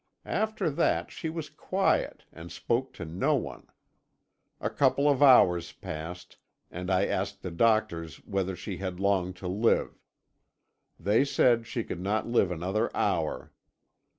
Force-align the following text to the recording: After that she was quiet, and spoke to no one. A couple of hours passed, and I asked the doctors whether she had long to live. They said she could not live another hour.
After 0.25 0.71
that 0.71 1.11
she 1.11 1.29
was 1.29 1.51
quiet, 1.51 2.25
and 2.33 2.51
spoke 2.51 2.91
to 2.93 3.05
no 3.05 3.35
one. 3.35 3.67
A 4.59 4.67
couple 4.71 5.07
of 5.07 5.21
hours 5.21 5.73
passed, 5.73 6.37
and 6.71 6.89
I 6.89 7.05
asked 7.05 7.43
the 7.43 7.51
doctors 7.51 8.15
whether 8.25 8.55
she 8.55 8.77
had 8.77 8.99
long 8.99 9.31
to 9.33 9.47
live. 9.47 10.01
They 10.99 11.23
said 11.23 11.67
she 11.67 11.83
could 11.83 12.01
not 12.01 12.25
live 12.27 12.49
another 12.49 12.89
hour. 12.97 13.53